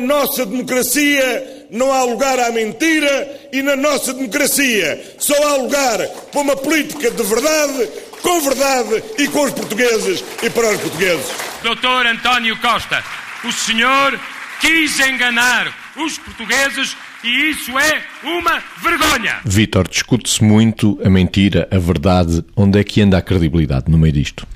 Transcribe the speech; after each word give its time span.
nossa 0.00 0.44
democracia 0.46 1.66
não 1.70 1.92
há 1.92 2.04
lugar 2.04 2.38
à 2.38 2.50
mentira 2.50 3.48
e 3.52 3.62
na 3.62 3.76
nossa 3.76 4.12
democracia 4.12 5.16
só 5.18 5.34
há 5.48 5.56
lugar 5.56 5.98
para 6.30 6.40
uma 6.40 6.56
política 6.56 7.10
de 7.10 7.22
verdade, 7.22 7.88
com 8.20 8.40
verdade 8.40 9.02
e 9.18 9.28
com 9.28 9.44
os 9.44 9.52
portugueses 9.52 10.24
e 10.42 10.50
para 10.50 10.70
os 10.70 10.80
portugueses. 10.80 11.26
Doutor 11.62 12.06
António 12.06 12.56
Costa, 12.58 13.02
o 13.44 13.52
senhor 13.52 14.18
quis 14.60 15.00
enganar 15.00 15.72
os 15.96 16.18
portugueses 16.18 16.96
e 17.24 17.50
isso 17.50 17.78
é 17.78 18.02
uma 18.24 18.62
vergonha. 18.82 19.40
Vítor, 19.44 19.88
discute-se 19.88 20.42
muito 20.42 21.00
a 21.04 21.08
mentira, 21.08 21.68
a 21.70 21.78
verdade. 21.78 22.44
Onde 22.56 22.80
é 22.80 22.84
que 22.84 23.00
anda 23.00 23.18
a 23.18 23.22
credibilidade 23.22 23.90
no 23.90 23.96
meio 23.96 24.12
disto? 24.12 24.46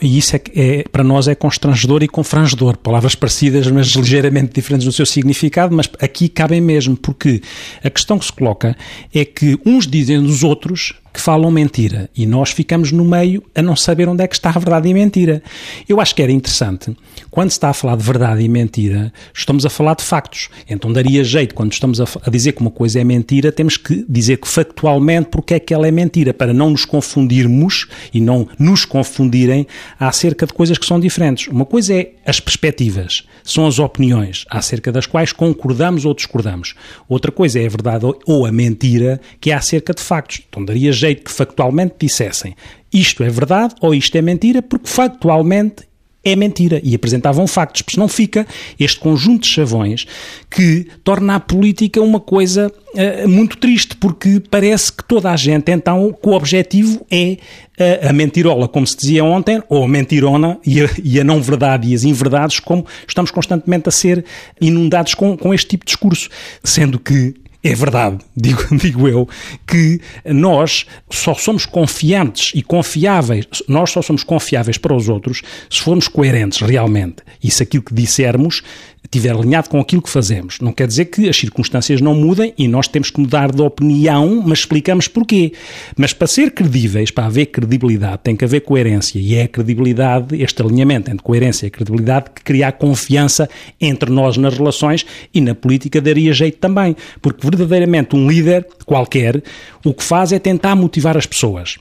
E 0.00 0.18
isso 0.18 0.36
é, 0.36 0.40
é, 0.54 0.84
para 0.90 1.04
nós 1.04 1.28
é 1.28 1.34
constrangedor 1.34 2.02
e 2.02 2.08
confrangedor. 2.08 2.76
Palavras 2.76 3.14
parecidas, 3.14 3.66
mas 3.68 3.88
ligeiramente 3.88 4.52
diferentes 4.52 4.86
no 4.86 4.92
seu 4.92 5.06
significado, 5.06 5.74
mas 5.74 5.88
aqui 6.00 6.28
cabem 6.28 6.60
mesmo, 6.60 6.96
porque 6.96 7.42
a 7.82 7.90
questão 7.90 8.18
que 8.18 8.24
se 8.24 8.32
coloca 8.32 8.76
é 9.14 9.24
que 9.24 9.58
uns 9.64 9.86
dizem 9.86 10.22
dos 10.22 10.42
outros 10.42 10.94
que 11.12 11.20
falam 11.20 11.50
mentira 11.50 12.08
e 12.16 12.24
nós 12.26 12.50
ficamos 12.50 12.90
no 12.90 13.04
meio 13.04 13.42
a 13.54 13.60
não 13.60 13.76
saber 13.76 14.08
onde 14.08 14.22
é 14.22 14.26
que 14.26 14.34
está 14.34 14.50
a 14.50 14.58
verdade 14.58 14.88
e 14.88 14.92
a 14.92 14.94
mentira. 14.94 15.42
Eu 15.88 16.00
acho 16.00 16.14
que 16.14 16.22
era 16.22 16.32
interessante, 16.32 16.96
quando 17.30 17.50
se 17.50 17.56
está 17.56 17.70
a 17.70 17.74
falar 17.74 17.96
de 17.96 18.02
verdade 18.02 18.42
e 18.42 18.48
mentira, 18.48 19.12
estamos 19.34 19.66
a 19.66 19.70
falar 19.70 19.94
de 19.94 20.02
factos. 20.02 20.48
Então 20.68 20.92
daria 20.92 21.22
jeito, 21.22 21.54
quando 21.54 21.72
estamos 21.72 22.00
a, 22.00 22.04
a 22.24 22.30
dizer 22.30 22.52
que 22.52 22.60
uma 22.60 22.70
coisa 22.70 23.00
é 23.00 23.04
mentira, 23.04 23.52
temos 23.52 23.76
que 23.76 24.04
dizer 24.08 24.38
que 24.38 24.48
factualmente 24.48 25.28
porque 25.30 25.54
é 25.54 25.60
que 25.60 25.74
ela 25.74 25.86
é 25.86 25.90
mentira, 25.90 26.32
para 26.32 26.52
não 26.52 26.70
nos 26.70 26.84
confundirmos 26.84 27.86
e 28.12 28.20
não 28.20 28.48
nos 28.58 28.84
confundirem 28.84 29.66
acerca 29.98 30.46
de 30.46 30.52
coisas 30.52 30.78
que 30.78 30.86
são 30.86 30.98
diferentes. 30.98 31.48
Uma 31.48 31.66
coisa 31.66 31.94
é 31.94 32.12
as 32.24 32.40
perspectivas, 32.40 33.26
são 33.44 33.66
as 33.66 33.78
opiniões 33.78 34.44
acerca 34.48 34.92
das 34.92 35.06
quais 35.06 35.32
concordamos 35.32 36.04
ou 36.04 36.14
discordamos. 36.14 36.74
Outra 37.08 37.32
coisa 37.32 37.60
é 37.60 37.66
a 37.66 37.68
verdade 37.68 38.06
ou 38.26 38.46
a 38.46 38.52
mentira, 38.52 39.20
que 39.40 39.50
é 39.50 39.54
acerca 39.54 39.92
de 39.92 40.02
factos. 40.02 40.42
Então 40.48 40.64
daria 40.64 40.92
que 41.14 41.30
factualmente 41.30 41.94
dissessem 41.98 42.54
isto 42.92 43.24
é 43.24 43.30
verdade 43.30 43.74
ou 43.80 43.94
isto 43.94 44.14
é 44.16 44.22
mentira, 44.22 44.60
porque 44.60 44.88
factualmente 44.88 45.84
é 46.24 46.36
mentira. 46.36 46.80
E 46.84 46.94
apresentavam 46.94 47.46
factos, 47.46 47.82
porque 47.82 47.98
não 47.98 48.06
fica 48.06 48.46
este 48.78 49.00
conjunto 49.00 49.42
de 49.42 49.48
chavões 49.48 50.06
que 50.48 50.86
torna 51.02 51.36
a 51.36 51.40
política 51.40 52.00
uma 52.00 52.20
coisa 52.20 52.70
uh, 52.94 53.28
muito 53.28 53.56
triste, 53.56 53.96
porque 53.96 54.40
parece 54.50 54.92
que 54.92 55.02
toda 55.04 55.30
a 55.30 55.36
gente, 55.36 55.72
então, 55.72 56.12
que 56.12 56.28
o 56.28 56.32
objetivo 56.32 57.04
é 57.10 57.38
uh, 58.04 58.08
a 58.10 58.12
mentirola, 58.12 58.68
como 58.68 58.86
se 58.86 58.96
dizia 58.96 59.24
ontem, 59.24 59.60
ou 59.68 59.84
a 59.84 59.88
mentirona 59.88 60.58
e 60.64 60.82
a, 60.82 60.90
e 61.02 61.18
a 61.18 61.24
não-verdade 61.24 61.88
e 61.88 61.94
as 61.94 62.04
inverdades, 62.04 62.60
como 62.60 62.86
estamos 63.08 63.30
constantemente 63.30 63.88
a 63.88 63.92
ser 63.92 64.24
inundados 64.60 65.14
com, 65.14 65.36
com 65.36 65.52
este 65.52 65.70
tipo 65.70 65.84
de 65.84 65.90
discurso. 65.90 66.28
Sendo 66.62 67.00
que 67.00 67.34
é 67.62 67.74
verdade, 67.74 68.18
digo, 68.36 68.76
digo 68.76 69.08
eu, 69.08 69.28
que 69.66 70.00
nós 70.26 70.86
só 71.10 71.34
somos 71.34 71.64
confiantes 71.64 72.52
e 72.54 72.62
confiáveis, 72.62 73.46
nós 73.68 73.90
só 73.90 74.02
somos 74.02 74.24
confiáveis 74.24 74.78
para 74.78 74.94
os 74.94 75.08
outros 75.08 75.42
se 75.70 75.80
formos 75.80 76.08
coerentes 76.08 76.60
realmente. 76.60 77.22
E 77.42 77.50
se 77.50 77.62
aquilo 77.62 77.82
que 77.82 77.94
dissermos 77.94 78.62
estiver 79.04 79.34
alinhado 79.34 79.68
com 79.68 79.80
aquilo 79.80 80.00
que 80.00 80.08
fazemos. 80.08 80.58
Não 80.60 80.72
quer 80.72 80.86
dizer 80.86 81.06
que 81.06 81.28
as 81.28 81.36
circunstâncias 81.36 82.00
não 82.00 82.14
mudem 82.14 82.54
e 82.56 82.68
nós 82.68 82.88
temos 82.88 83.10
que 83.10 83.20
mudar 83.20 83.52
de 83.52 83.60
opinião, 83.60 84.42
mas 84.46 84.60
explicamos 84.60 85.08
porquê. 85.08 85.52
Mas 85.96 86.12
para 86.12 86.26
ser 86.26 86.52
credíveis, 86.52 87.10
para 87.10 87.26
haver 87.26 87.46
credibilidade, 87.46 88.20
tem 88.22 88.36
que 88.36 88.44
haver 88.44 88.60
coerência. 88.60 89.18
E 89.18 89.34
é 89.34 89.42
a 89.42 89.48
credibilidade, 89.48 90.40
este 90.40 90.62
alinhamento 90.62 91.10
entre 91.10 91.22
coerência 91.22 91.66
e 91.66 91.70
credibilidade, 91.70 92.30
que 92.34 92.42
cria 92.42 92.68
a 92.68 92.72
confiança 92.72 93.50
entre 93.80 94.10
nós 94.10 94.36
nas 94.36 94.56
relações 94.56 95.04
e 95.34 95.40
na 95.40 95.54
política 95.54 96.00
daria 96.00 96.32
jeito 96.32 96.58
também. 96.58 96.96
Porque 97.20 97.40
verdadeiramente 97.56 98.16
um 98.16 98.28
líder 98.28 98.66
qualquer, 98.84 99.42
o 99.84 99.92
que 99.92 100.02
faz 100.02 100.32
é 100.32 100.38
tentar 100.38 100.74
motivar 100.74 101.16
as 101.16 101.26
pessoas 101.26 101.78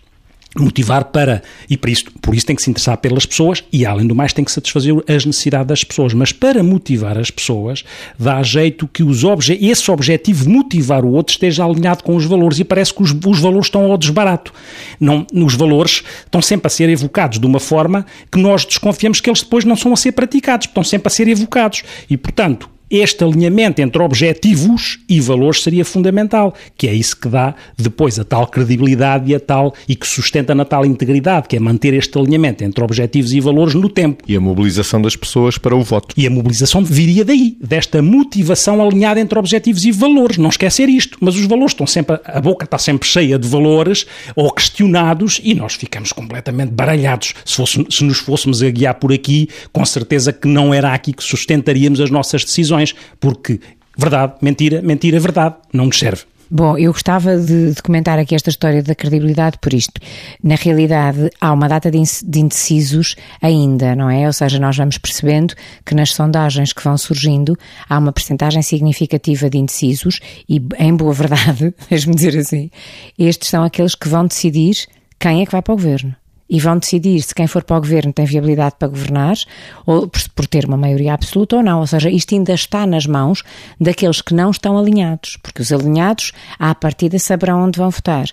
motivar 0.57 1.05
para, 1.05 1.41
e 1.69 1.77
por 1.77 1.89
isso, 1.89 2.05
por 2.21 2.35
isso 2.35 2.45
tem 2.45 2.55
que 2.55 2.61
se 2.61 2.69
interessar 2.69 2.97
pelas 2.97 3.25
pessoas 3.25 3.63
e, 3.71 3.85
além 3.85 4.05
do 4.05 4.13
mais, 4.13 4.33
tem 4.33 4.43
que 4.43 4.51
satisfazer 4.51 4.93
as 5.07 5.25
necessidades 5.25 5.67
das 5.67 5.83
pessoas. 5.83 6.13
Mas 6.13 6.33
para 6.33 6.61
motivar 6.61 7.17
as 7.17 7.31
pessoas, 7.31 7.83
dá 8.19 8.43
jeito 8.43 8.87
que 8.87 9.01
os 9.01 9.23
obje 9.23 9.57
esse 9.61 9.89
objetivo 9.89 10.43
de 10.43 10.49
motivar 10.49 11.05
o 11.05 11.11
outro 11.11 11.31
esteja 11.31 11.63
alinhado 11.63 12.03
com 12.03 12.15
os 12.15 12.25
valores 12.25 12.59
e 12.59 12.63
parece 12.63 12.93
que 12.93 13.01
os, 13.01 13.11
os 13.11 13.39
valores 13.39 13.67
estão 13.67 13.89
ao 13.89 13.97
desbarato. 13.97 14.53
Não, 14.99 15.25
os 15.33 15.55
valores 15.55 16.03
estão 16.25 16.41
sempre 16.41 16.67
a 16.67 16.69
ser 16.69 16.89
evocados 16.89 17.39
de 17.39 17.45
uma 17.45 17.59
forma 17.59 18.05
que 18.29 18.39
nós 18.39 18.65
desconfiamos 18.65 19.21
que 19.21 19.29
eles 19.29 19.41
depois 19.41 19.63
não 19.63 19.77
são 19.77 19.93
a 19.93 19.97
ser 19.97 20.11
praticados, 20.11 20.67
estão 20.67 20.83
sempre 20.83 21.07
a 21.07 21.11
ser 21.11 21.29
evocados. 21.29 21.83
E, 22.09 22.17
portanto, 22.17 22.69
este 22.91 23.24
alinhamento 23.24 23.81
entre 23.81 24.02
objetivos 24.02 25.00
e 25.07 25.22
valores 25.22 25.62
seria 25.62 25.85
fundamental, 25.85 26.53
que 26.78 26.88
é 26.88 26.94
isso 26.94 27.16
que 27.16 27.29
dá 27.29 27.56
depois 27.78 28.19
a 28.19 28.25
tal 28.25 28.47
credibilidade 28.47 29.31
e 29.31 29.35
a 29.35 29.40
tal 29.40 29.74
e 29.88 29.96
que 29.96 30.06
sustenta 30.06 30.53
na 30.53 30.66
tal 30.66 30.85
integridade, 30.85 31.47
que 31.47 31.56
é 31.56 31.59
manter 31.59 31.94
este 31.94 32.18
alinhamento 32.18 32.63
entre 32.63 32.84
objetivos 32.84 33.31
e 33.31 33.40
valores 33.40 33.74
no 33.74 33.88
tempo. 33.88 34.24
E 34.28 34.35
a 34.35 34.41
mobilização 34.41 35.02
das 35.02 35.16
pessoas 35.16 35.57
para 35.57 35.75
o 35.75 35.81
voto. 35.81 36.13
E 36.18 36.28
a 36.28 36.29
mobilização 36.29 36.84
viria 36.84 37.24
daí, 37.24 37.56
desta 37.62 38.02
motivação 38.02 38.85
alinhada 38.85 39.19
entre 39.19 39.40
objetivos 39.40 39.85
e 39.85 39.91
valores. 39.91 40.38
Não 40.38 40.50
esquecer 40.50 40.90
isto, 40.90 41.18
mas 41.22 41.35
os 41.35 41.46
valores 41.46 41.72
estão 41.72 41.88
sempre, 41.88 42.19
a 42.25 42.41
boca 42.41 42.66
está 42.66 42.78
sempre 42.78 43.08
cheia 43.08 43.40
de 43.40 43.47
valores 43.47 44.06
ou 44.35 44.52
questionados 44.52 45.40
e 45.44 45.53
nós 45.53 45.75
ficamos 45.75 46.12
completamente 46.12 46.72
baralhados. 46.72 47.34
Se, 47.46 47.56
fosse, 47.56 47.85
se 47.90 48.03
nos 48.03 48.19
fôssemos 48.19 48.62
a 48.62 48.69
guiar 48.69 48.96
por 48.96 49.13
aqui, 49.13 49.47
com 49.72 49.85
certeza 49.85 50.34
que 50.34 50.47
não 50.47 50.73
era 50.73 50.94
aqui 50.94 51.13
que 51.13 51.23
sustentaríamos 51.23 52.02
as 52.02 52.09
nossas 52.09 52.44
decisões 52.44 52.80
porque 53.19 53.59
verdade, 53.97 54.33
mentira, 54.41 54.81
mentira, 54.81 55.19
verdade, 55.19 55.55
não 55.73 55.85
nos 55.85 55.99
serve. 55.99 56.23
Bom, 56.53 56.77
eu 56.77 56.91
gostava 56.91 57.37
de, 57.37 57.71
de, 57.71 57.81
comentar 57.81 58.19
aqui 58.19 58.35
esta 58.35 58.49
história 58.49 58.83
da 58.83 58.93
credibilidade 58.93 59.57
por 59.61 59.73
isto. 59.73 60.01
Na 60.43 60.55
realidade, 60.55 61.29
há 61.39 61.53
uma 61.53 61.69
data 61.69 61.89
de 61.89 61.97
indecisos 62.41 63.15
ainda, 63.41 63.95
não 63.95 64.09
é? 64.09 64.27
Ou 64.27 64.33
seja, 64.33 64.59
nós 64.59 64.75
vamos 64.75 64.97
percebendo 64.97 65.55
que 65.85 65.95
nas 65.95 66.11
sondagens 66.13 66.73
que 66.73 66.83
vão 66.83 66.97
surgindo 66.97 67.57
há 67.87 67.97
uma 67.97 68.11
percentagem 68.11 68.61
significativa 68.61 69.49
de 69.49 69.59
indecisos 69.59 70.19
e, 70.49 70.61
em 70.77 70.93
boa 70.93 71.13
verdade, 71.13 71.73
mesmo 71.89 72.13
dizer 72.13 72.37
assim, 72.37 72.69
estes 73.17 73.47
são 73.47 73.63
aqueles 73.63 73.95
que 73.95 74.09
vão 74.09 74.27
decidir 74.27 74.75
quem 75.17 75.41
é 75.41 75.45
que 75.45 75.53
vai 75.53 75.61
para 75.61 75.73
o 75.73 75.77
governo 75.77 76.13
e 76.51 76.59
vão 76.59 76.78
decidir 76.78 77.22
se 77.22 77.34
quem 77.34 77.47
for 77.47 77.63
para 77.63 77.78
o 77.78 77.79
governo 77.79 78.12
tem 78.12 78.25
viabilidade 78.25 78.75
para 78.78 78.89
governar, 78.89 79.38
ou 79.85 80.06
por, 80.06 80.22
por, 80.35 80.45
ter 80.45 80.66
uma 80.66 80.75
maioria 80.75 81.13
absoluta 81.13 81.56
ou 81.56 81.63
não. 81.63 81.79
Ou 81.79 81.88
seja, 81.88 82.09
isto 82.09 82.35
ainda 82.35 82.53
está 82.53 82.85
nas 82.85 83.06
mãos 83.06 83.41
daqueles 83.79 84.22
que 84.22 84.34
não 84.34 84.51
estão 84.51 84.78
alinhados, 84.78 85.38
porque 85.41 85.61
os 85.61 85.72
alinhados, 85.72 86.34
à 86.59 86.75
partida, 86.75 87.17
saberão 87.17 87.63
onde 87.63 87.79
vão 87.79 87.90
votar. 87.90 88.25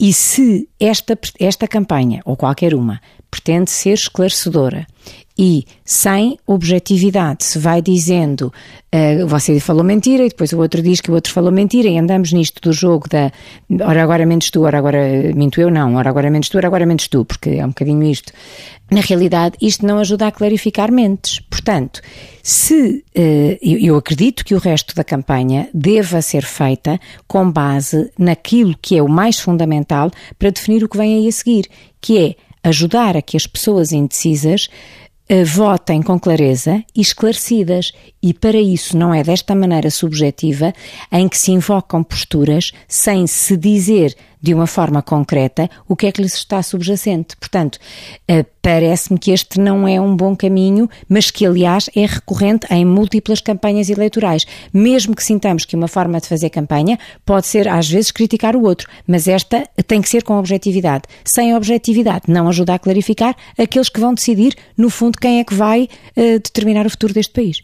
E 0.00 0.12
se 0.12 0.68
esta, 0.80 1.16
esta 1.38 1.68
campanha, 1.68 2.20
ou 2.24 2.36
qualquer 2.36 2.74
uma, 2.74 3.00
pretende 3.30 3.70
ser 3.70 3.92
esclarecedora 3.92 4.84
e 5.36 5.64
sem 5.84 6.38
objetividade, 6.46 7.42
se 7.44 7.58
vai 7.58 7.82
dizendo 7.82 8.52
uh, 8.94 9.26
você 9.26 9.58
falou 9.58 9.82
mentira 9.82 10.24
e 10.24 10.28
depois 10.28 10.52
o 10.52 10.58
outro 10.58 10.80
diz 10.80 11.00
que 11.00 11.10
o 11.10 11.14
outro 11.14 11.32
falou 11.32 11.50
mentira 11.50 11.88
e 11.88 11.98
andamos 11.98 12.32
nisto 12.32 12.60
do 12.62 12.72
jogo 12.72 13.08
da 13.08 13.32
ora 13.84 14.02
agora 14.02 14.24
mentes 14.24 14.50
tu, 14.50 14.62
ora 14.62 14.78
agora 14.78 15.32
minto 15.34 15.60
eu, 15.60 15.70
não, 15.70 15.96
ora 15.96 16.08
agora 16.08 16.30
mentes 16.30 16.48
tu, 16.48 16.56
ora 16.56 16.68
agora 16.68 16.86
mentes 16.86 17.08
tu, 17.08 17.24
porque 17.24 17.50
é 17.50 17.64
um 17.64 17.68
bocadinho 17.68 18.04
isto. 18.04 18.32
Na 18.90 19.00
realidade, 19.00 19.56
isto 19.60 19.84
não 19.84 19.98
ajuda 19.98 20.26
a 20.26 20.30
clarificar 20.30 20.92
mentes. 20.92 21.40
Portanto, 21.50 22.00
se 22.42 23.02
uh, 23.16 23.58
eu, 23.60 23.78
eu 23.78 23.96
acredito 23.96 24.44
que 24.44 24.54
o 24.54 24.58
resto 24.58 24.94
da 24.94 25.02
campanha 25.02 25.68
deva 25.74 26.22
ser 26.22 26.44
feita 26.44 27.00
com 27.26 27.50
base 27.50 28.12
naquilo 28.16 28.76
que 28.80 28.96
é 28.96 29.02
o 29.02 29.08
mais 29.08 29.40
fundamental 29.40 30.12
para 30.38 30.50
definir 30.50 30.84
o 30.84 30.88
que 30.88 30.96
vem 30.96 31.16
aí 31.16 31.26
a 31.26 31.32
seguir, 31.32 31.66
que 32.00 32.18
é 32.18 32.36
ajudar 32.62 33.16
a 33.16 33.22
que 33.22 33.36
as 33.36 33.46
pessoas 33.46 33.92
indecisas 33.92 34.68
votem 35.44 36.02
com 36.02 36.18
clareza 36.18 36.82
e 36.94 37.00
esclarecidas. 37.00 37.92
E 38.22 38.34
para 38.34 38.58
isso 38.58 38.96
não 38.96 39.14
é 39.14 39.22
desta 39.22 39.54
maneira 39.54 39.90
subjetiva 39.90 40.72
em 41.10 41.28
que 41.28 41.38
se 41.38 41.52
invocam 41.52 42.02
posturas 42.02 42.72
sem 42.86 43.26
se 43.26 43.56
dizer 43.56 44.14
de 44.44 44.52
uma 44.52 44.66
forma 44.66 45.00
concreta 45.00 45.70
o 45.88 45.96
que 45.96 46.06
é 46.06 46.12
que 46.12 46.20
lhes 46.20 46.34
está 46.34 46.62
subjacente. 46.62 47.34
Portanto, 47.34 47.78
uh, 48.30 48.44
parece-me 48.60 49.18
que 49.18 49.30
este 49.30 49.58
não 49.58 49.88
é 49.88 49.98
um 49.98 50.14
bom 50.14 50.36
caminho, 50.36 50.86
mas 51.08 51.30
que, 51.30 51.46
aliás, 51.46 51.88
é 51.96 52.04
recorrente 52.04 52.66
em 52.70 52.84
múltiplas 52.84 53.40
campanhas 53.40 53.88
eleitorais. 53.88 54.42
Mesmo 54.70 55.16
que 55.16 55.24
sintamos 55.24 55.64
que 55.64 55.74
uma 55.74 55.88
forma 55.88 56.20
de 56.20 56.28
fazer 56.28 56.50
campanha 56.50 56.98
pode 57.24 57.46
ser, 57.46 57.66
às 57.66 57.88
vezes, 57.88 58.10
criticar 58.10 58.54
o 58.54 58.64
outro, 58.64 58.86
mas 59.06 59.26
esta 59.26 59.66
tem 59.86 60.02
que 60.02 60.10
ser 60.10 60.22
com 60.22 60.38
objetividade. 60.38 61.04
Sem 61.24 61.56
objetividade, 61.56 62.24
não 62.28 62.46
ajuda 62.46 62.74
a 62.74 62.78
clarificar 62.78 63.34
aqueles 63.58 63.88
que 63.88 63.98
vão 63.98 64.12
decidir, 64.12 64.54
no 64.76 64.90
fundo, 64.90 65.18
quem 65.18 65.40
é 65.40 65.44
que 65.44 65.54
vai 65.54 65.84
uh, 65.84 66.22
determinar 66.34 66.84
o 66.84 66.90
futuro 66.90 67.14
deste 67.14 67.32
país. 67.32 67.62